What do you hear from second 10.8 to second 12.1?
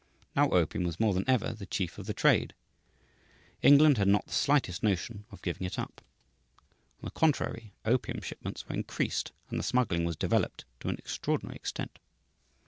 an extraordinary extent.